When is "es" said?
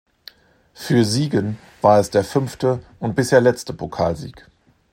1.99-2.09